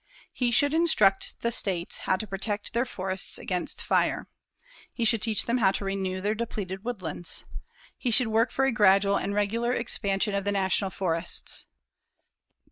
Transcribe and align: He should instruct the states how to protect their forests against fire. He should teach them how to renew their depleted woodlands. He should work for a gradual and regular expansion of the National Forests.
He 0.33 0.49
should 0.49 0.73
instruct 0.73 1.43
the 1.43 1.51
states 1.51 1.99
how 2.09 2.15
to 2.15 2.25
protect 2.25 2.73
their 2.73 2.87
forests 2.87 3.37
against 3.37 3.83
fire. 3.83 4.27
He 4.91 5.05
should 5.05 5.21
teach 5.21 5.45
them 5.45 5.59
how 5.59 5.69
to 5.73 5.85
renew 5.85 6.21
their 6.21 6.33
depleted 6.33 6.83
woodlands. 6.83 7.45
He 7.99 8.09
should 8.09 8.29
work 8.29 8.49
for 8.51 8.65
a 8.65 8.71
gradual 8.71 9.17
and 9.17 9.35
regular 9.35 9.73
expansion 9.73 10.33
of 10.33 10.43
the 10.43 10.51
National 10.51 10.89
Forests. 10.89 11.67